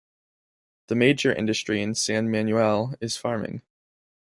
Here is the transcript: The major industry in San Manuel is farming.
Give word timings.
The 0.87 0.95
major 0.95 1.31
industry 1.31 1.79
in 1.79 1.93
San 1.93 2.31
Manuel 2.31 2.95
is 3.01 3.17
farming. 3.17 3.61